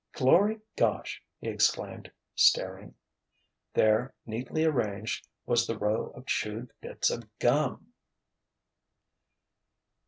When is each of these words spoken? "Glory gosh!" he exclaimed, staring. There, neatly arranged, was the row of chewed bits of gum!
"Glory 0.13 0.61
gosh!" 0.77 1.21
he 1.37 1.47
exclaimed, 1.47 2.11
staring. 2.33 2.95
There, 3.75 4.15
neatly 4.25 4.65
arranged, 4.65 5.27
was 5.45 5.67
the 5.67 5.77
row 5.77 6.07
of 6.15 6.25
chewed 6.25 6.71
bits 6.81 7.11
of 7.11 7.29
gum! 7.37 7.93